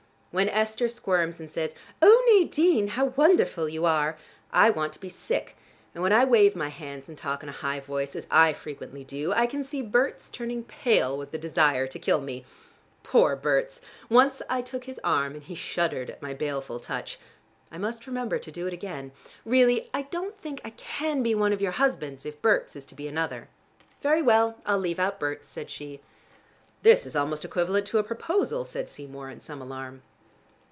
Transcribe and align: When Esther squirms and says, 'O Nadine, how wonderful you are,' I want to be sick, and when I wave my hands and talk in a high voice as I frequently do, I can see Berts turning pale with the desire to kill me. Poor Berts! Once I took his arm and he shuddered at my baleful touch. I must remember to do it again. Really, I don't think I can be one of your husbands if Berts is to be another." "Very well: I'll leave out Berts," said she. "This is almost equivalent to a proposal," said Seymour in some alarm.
When 0.33 0.47
Esther 0.47 0.87
squirms 0.87 1.41
and 1.41 1.51
says, 1.51 1.75
'O 2.01 2.23
Nadine, 2.45 2.87
how 2.87 3.07
wonderful 3.17 3.67
you 3.67 3.83
are,' 3.83 4.17
I 4.53 4.69
want 4.69 4.93
to 4.93 4.99
be 5.01 5.09
sick, 5.09 5.57
and 5.93 6.01
when 6.01 6.13
I 6.13 6.23
wave 6.23 6.55
my 6.55 6.69
hands 6.69 7.09
and 7.09 7.17
talk 7.17 7.43
in 7.43 7.49
a 7.49 7.51
high 7.51 7.81
voice 7.81 8.15
as 8.15 8.27
I 8.31 8.53
frequently 8.53 9.03
do, 9.03 9.33
I 9.33 9.45
can 9.45 9.61
see 9.61 9.81
Berts 9.81 10.29
turning 10.29 10.63
pale 10.63 11.17
with 11.17 11.31
the 11.31 11.37
desire 11.37 11.85
to 11.85 11.99
kill 11.99 12.21
me. 12.21 12.45
Poor 13.03 13.35
Berts! 13.35 13.81
Once 14.09 14.41
I 14.49 14.61
took 14.61 14.85
his 14.85 15.01
arm 15.03 15.33
and 15.33 15.43
he 15.43 15.53
shuddered 15.53 16.09
at 16.09 16.21
my 16.21 16.33
baleful 16.33 16.79
touch. 16.79 17.19
I 17.69 17.77
must 17.77 18.07
remember 18.07 18.39
to 18.39 18.51
do 18.53 18.67
it 18.67 18.73
again. 18.73 19.11
Really, 19.43 19.89
I 19.93 20.03
don't 20.03 20.37
think 20.39 20.61
I 20.63 20.69
can 20.69 21.23
be 21.23 21.35
one 21.35 21.51
of 21.51 21.61
your 21.61 21.73
husbands 21.73 22.25
if 22.25 22.41
Berts 22.41 22.77
is 22.77 22.85
to 22.85 22.95
be 22.95 23.09
another." 23.09 23.49
"Very 24.01 24.21
well: 24.21 24.59
I'll 24.65 24.77
leave 24.77 24.97
out 24.97 25.19
Berts," 25.19 25.49
said 25.49 25.69
she. 25.69 25.99
"This 26.83 27.05
is 27.05 27.17
almost 27.17 27.43
equivalent 27.43 27.85
to 27.87 27.97
a 27.97 28.03
proposal," 28.05 28.63
said 28.63 28.89
Seymour 28.89 29.29
in 29.29 29.41
some 29.41 29.61
alarm. 29.61 30.03